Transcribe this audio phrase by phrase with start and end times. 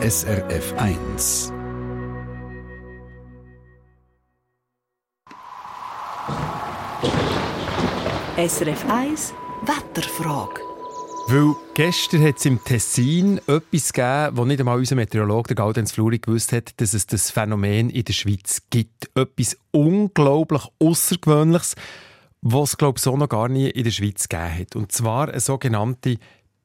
[0.00, 1.52] SRF 1.
[8.36, 10.60] SRF 1 Wetterfrage.
[11.26, 15.90] Weil gestern hat es im Tessin etwas gegeben, wo nicht einmal unser Meteorologe, der Gaudenz
[15.90, 19.10] Fluri, gewusst hat, dass es das Phänomen in der Schweiz gibt.
[19.16, 21.74] Etwas unglaublich Außergewöhnliches,
[22.40, 24.76] was es, glaube ich, so noch gar nie in der Schweiz gegeben hat.
[24.76, 26.18] Und zwar eine sogenannte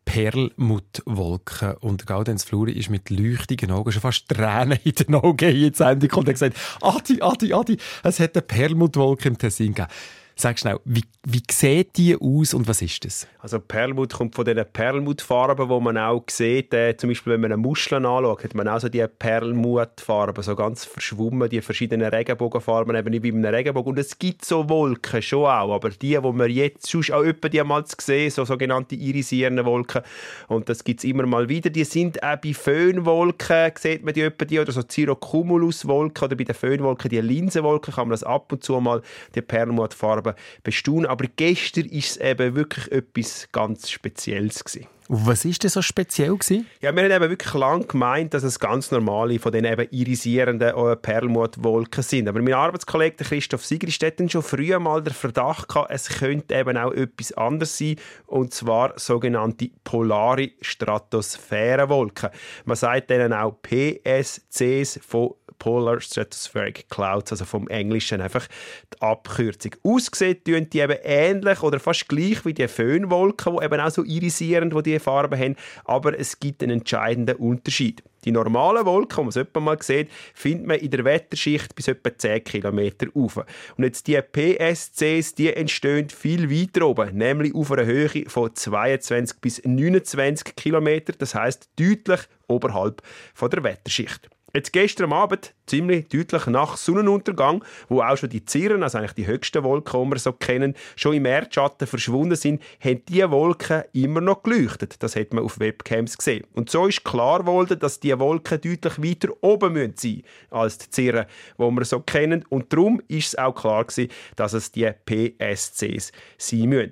[0.05, 1.77] Perlmuttwolke.
[1.79, 5.77] Und Gaudenz Fluri ist mit leuchtigen Augen, schon fast Tränen in den Augen in die
[5.77, 9.91] Sendung und hat gesagt, Adi, Adi, Adi, es hat eine Perlmuttwolke im Tessin gegeben.
[10.35, 13.27] Sag schnell, wie, wie sieht die aus und was ist das?
[13.37, 17.51] Also Perlmutt kommt von diesen Perlmuttfarben, wo man auch sieht, äh, zum Beispiel wenn man
[17.51, 22.95] eine Muscheln anschaut, hat man auch so die Perlmuttfarben, so ganz verschwommen, die verschiedenen Regenbogenfarben,
[22.95, 23.91] eben wie in einem Regenbogen.
[23.91, 27.47] Und es gibt so Wolken schon auch, aber die, die wir jetzt sonst auch etwa
[27.47, 30.01] die mal so sogenannte irisierende Wolken,
[30.47, 34.21] und das gibt es immer mal wieder, die sind auch bei Föhnwolken, sieht man die
[34.21, 38.51] etwa die, oder so Cirrocumulus-Wolken, oder bei den Föhnwolken, die Linsenwolken, kann man das ab
[38.51, 39.03] und zu mal,
[39.35, 41.05] die Perlmuttfarben Farben bestaunen.
[41.05, 44.63] Aber gestern war es eben wirklich etwas ganz Spezielles.
[44.63, 44.87] Gewesen.
[45.09, 46.37] Was war denn so speziell?
[46.37, 46.65] Gewesen?
[46.81, 50.69] Ja, wir haben eben wirklich lange gemeint, dass es ganz normale von den eben irisierenden
[50.69, 52.29] äh, Perlmuttwolken sind.
[52.29, 56.77] Aber mein Arbeitskollege Christoph Sigris hat schon früher mal den Verdacht gehabt, es könnte eben
[56.77, 62.29] auch etwas anderes sein, und zwar sogenannte polare Stratosphärenwolken.
[62.63, 68.49] Man sagt denen auch PSCs von Polar Stratospheric Clouds, also vom Englischen einfach
[68.93, 69.73] die Abkürzung.
[69.81, 74.03] Ausgesehen tun die eben ähnlich oder fast gleich wie die Föhnwolken, die eben auch so
[74.03, 75.55] irisierend, wo die Farben haben,
[75.85, 78.03] aber es gibt einen entscheidenden Unterschied.
[78.25, 82.11] Die normalen Wolken, die man etwa mal sieht, findet man in der Wetterschicht bis etwa
[82.13, 83.37] 10 km auf.
[83.37, 89.39] Und jetzt die PSCs, die entstehen viel weiter oben, nämlich auf einer Höhe von 22
[89.39, 93.01] bis 29 km, das heißt deutlich oberhalb
[93.33, 94.29] von der Wetterschicht.
[94.55, 99.25] Jetzt gestern Abend, ziemlich deutlich nach Sonnenuntergang, wo auch schon die Zirren, also eigentlich die
[99.25, 104.21] höchsten Wolken, die wir so kennen, schon im Erdschatten verschwunden sind, haben diese Wolken immer
[104.21, 105.01] noch geleuchtet.
[105.01, 106.45] Das hat man auf Webcams gesehen.
[106.53, 110.89] Und so ist klar geworden, dass diese Wolken deutlich weiter oben sein müssen als die
[110.91, 111.25] Zirren,
[111.57, 112.45] die wir so kennen.
[112.49, 116.91] Und darum ist es auch klar gewesen, dass es die PSCs sein müssen.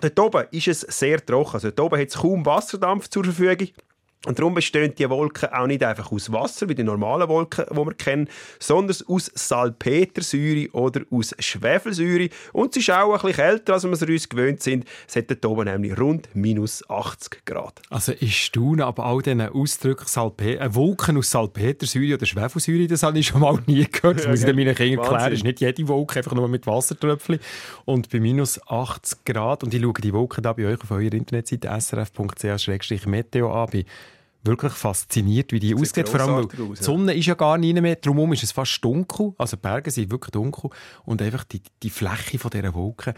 [0.00, 1.54] Dort oben ist es sehr trocken.
[1.54, 3.68] Also dort oben hat es kaum Wasserdampf zur Verfügung.
[4.26, 7.76] Und darum bestehen die Wolken auch nicht einfach aus Wasser, wie die normalen Wolken, die
[7.76, 12.28] wir kennen, sondern aus Salpetersäure oder aus Schwefelsäure.
[12.52, 14.86] Und es ist auch ein bisschen kälter, als wir es uns gewöhnt sind.
[15.06, 17.82] Es hat hier oben nämlich rund minus 80 Grad.
[17.90, 23.02] Also ich staune aber all diesen Ausdrücken, Salpe äh, Wolken aus Salpetersäure oder Schwefelsäure, das
[23.02, 24.20] habe ich schon mal nie gehört.
[24.20, 25.32] Das muss ich meinen Kindern erklären.
[25.32, 27.38] Es ist nicht jede Wolke einfach nur mit Wassertröpfchen.
[27.84, 31.12] Und bei minus 80 Grad, und ich schaue die Wolken da bei euch auf eurer
[31.12, 33.84] Internetseite srf.ch-meteo an,
[34.44, 36.08] wirklich fasziniert, wie die aussieht.
[36.08, 39.32] Vor allem, weil die Sonne ist ja gar nicht mehr, darum ist es fast dunkel.
[39.38, 40.70] Also die Berge sind wirklich dunkel
[41.04, 43.14] und einfach die, die Fläche von dieser Wolken,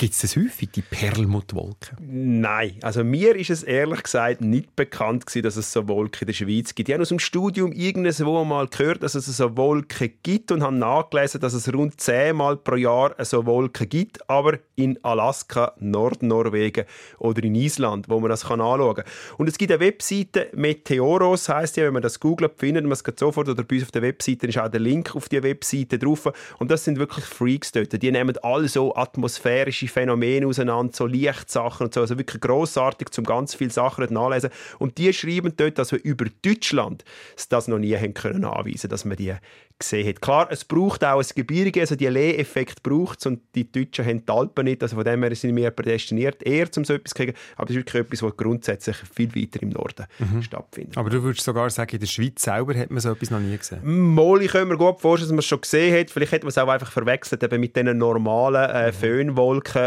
[0.00, 1.98] Gibt es das häufig, die Perlmuttwolken?
[2.00, 6.26] Nein, also mir ist es ehrlich gesagt nicht bekannt gewesen, dass es so Wolken in
[6.28, 6.88] der Schweiz gibt.
[6.88, 10.74] Ich habe aus dem Studium irgendwo mal gehört, dass es so Wolken gibt und habe
[10.74, 16.86] nachgelesen, dass es rund zehnmal pro Jahr so Wolken gibt, aber in Alaska, Nordnorwegen
[17.18, 19.04] oder in Island, wo man das anschauen kann.
[19.36, 23.04] Und es gibt eine Webseite, Meteoros heißt ja, wenn man das googelt, findet man es
[23.18, 26.32] sofort oder bei uns auf der Webseite ist auch der Link auf die Webseite drauf
[26.58, 28.02] und das sind wirklich Freaks dort.
[28.02, 32.00] Die nehmen alle so atmosphärische Phänomene auseinander, so Lichtsachen und so.
[32.00, 34.50] Also wirklich grossartig, zum ganz viele Sachen nachlesen.
[34.78, 37.04] Und die schreiben dort, dass wir über Deutschland
[37.48, 39.34] das noch nie haben können anweisen, dass man die
[39.80, 40.20] gesehen hat.
[40.20, 44.24] Klar, es braucht auch ein Gebirge, also die Lee-Effekt braucht es und die Deutschen haben
[44.24, 47.16] die Alpen nicht, also von dem her sind wir prädestiniert, eher um so etwas zu
[47.16, 50.42] kriegen, aber es ist wirklich etwas, was grundsätzlich viel weiter im Norden mhm.
[50.42, 50.96] stattfindet.
[50.96, 53.56] Aber du würdest sogar sagen, in der Schweiz selber hat man so etwas noch nie
[53.56, 54.14] gesehen?
[54.14, 56.50] Mal, ich kann mir gut vorstellen, dass man es schon gesehen hat, vielleicht hat man
[56.50, 58.96] es auch einfach verwechselt eben mit diesen normalen äh, mhm.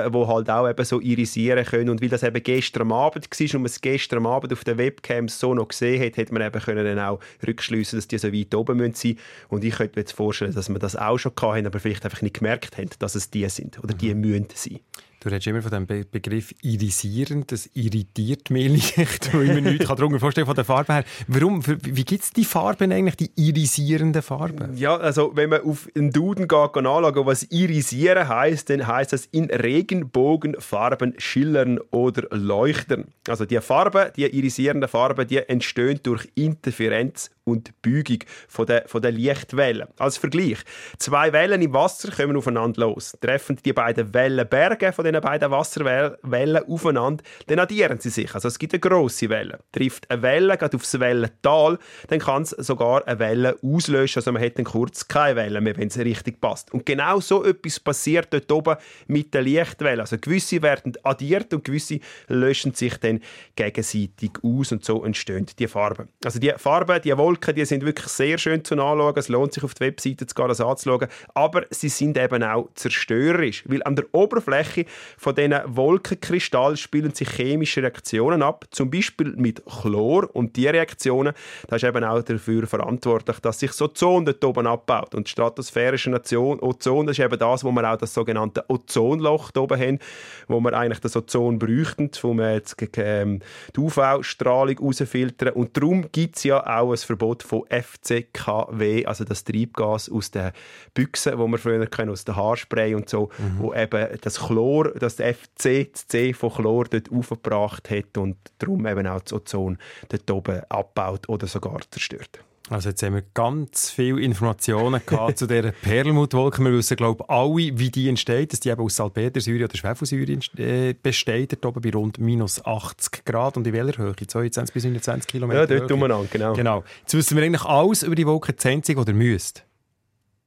[0.01, 3.45] Föhnwolken, die halt auch eben so irisieren können und weil das eben gestern Abend war
[3.45, 6.61] und man es gestern Abend auf den Webcams so noch gesehen hat, hat man eben
[6.61, 9.19] können dann auch rückschliessen, dass die so weit oben sein müssen
[9.49, 12.21] und ich könnte mir jetzt vorstellen, dass wir das auch schon hatten, aber vielleicht einfach
[12.21, 14.21] nicht gemerkt haben, dass es die sind oder die mhm.
[14.21, 14.79] müssen sein.
[15.23, 17.49] Du redest immer von dem Be Begriff irisierend.
[17.53, 21.05] Das irritiert mich nicht, weil ich mir nichts darunter vorstellen von der Farbe her.
[21.29, 24.75] Warum, wie gibt es die Farben eigentlich, die irisierenden Farben?
[24.75, 29.13] Ja, also wenn man auf einen Duden geht, geht anschauen, was irisieren heißt, dann heißt
[29.13, 33.05] es in Regenbogenfarben schillern oder leuchten.
[33.25, 39.01] Also die Farben, die irisierenden Farben, die entstehen durch Interferenz und Beugung von der, von
[39.01, 39.87] der Lichtwellen.
[39.97, 40.59] Als Vergleich,
[40.97, 43.17] zwei Wellen im Wasser kommen aufeinander los.
[43.19, 48.33] Treffen die beiden Wellenberge von den beiden Wasserwellen aufeinander, dann addieren sie sich.
[48.33, 49.59] Also es gibt eine grosse Welle.
[49.71, 54.19] Trifft eine Welle gerade aufs Wellental, dann kann es sogar eine Welle auslöschen.
[54.19, 56.73] Also man hat dann kurz keine Welle mehr, wenn es richtig passt.
[56.73, 60.01] Und genau so etwas passiert dort oben mit der Lichtwelle.
[60.01, 63.21] Also gewisse werden addiert und gewisse löschen sich dann
[63.55, 66.09] gegenseitig aus und so entstehen die Farben.
[66.23, 69.13] Also die Farben, die Wolken, die sind wirklich sehr schön zu anschauen.
[69.15, 71.07] Es lohnt sich auf die Webseite zu gehen, das anzuschauen.
[71.33, 74.85] Aber sie sind eben auch zerstörerisch, weil an der Oberfläche
[75.17, 81.33] von diesen Wolkenkristallen spielen sich chemische Reaktionen ab, zum Beispiel mit Chlor und die Reaktionen,
[81.67, 86.11] das ist eben auch dafür verantwortlich, dass sich so Ozon dort oben abbaut und stratosphärische
[86.11, 89.99] Ozon, das ist eben das, wo wir auch das sogenannte Ozonloch da oben haben,
[90.47, 92.11] wo wir eigentlich das Ozon bräuchten,
[92.53, 93.39] jetzt ähm,
[93.75, 99.43] die UV-Strahlung rausfiltern und darum gibt es ja auch ein Verbot von FCKW, also das
[99.43, 100.51] Treibgas aus den
[100.93, 103.59] Büchsen, wo wir früher können, aus dem Haarspray und so, mhm.
[103.59, 108.85] wo eben das Chlor, das FC, das C von Chlor dort aufgebracht hat und darum
[108.85, 109.77] eben auch das Ozon
[110.09, 112.39] dort oben abbaut oder sogar zerstört.
[112.69, 115.01] Also jetzt haben wir ganz viele Informationen
[115.35, 116.63] zu dieser Perlmuttwolke.
[116.63, 120.39] Wir wissen, glaube ich, alle, wie die entsteht, dass die eben aus Salpetersäure oder Schwefelsäure
[120.57, 123.57] äh, besteht, dort oben bei rund minus 80 Grad.
[123.57, 124.15] Und in welcher Höhe?
[124.15, 126.53] 22 bis 29 Kilometer Ja, dort umeinander, genau.
[126.53, 126.83] genau.
[127.01, 128.53] Jetzt wissen wir eigentlich alles über die Wolke.
[128.53, 129.65] Das Einzige, was ihr müsst,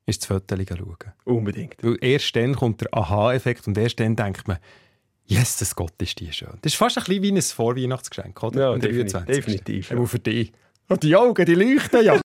[0.07, 1.13] ist das Foto schauen.
[1.25, 1.77] Unbedingt.
[1.83, 4.57] Weil erst dann kommt der Aha-Effekt und erst dann denkt man,
[5.27, 6.57] yes, das Gott ist die schön.
[6.63, 8.73] Das ist fast ein bisschen wie ein Vorweihnachtsgeschenk, oder?
[8.73, 9.25] Ja, definitiv.
[9.27, 10.05] definitiv ja.
[10.07, 10.53] für dich.
[10.89, 12.21] Und die Augen, die leuchten ja.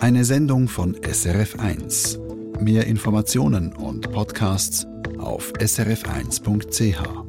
[0.00, 2.18] Eine Sendung von SRF1.
[2.60, 4.86] Mehr Informationen und Podcasts
[5.18, 7.21] auf srf1.ch.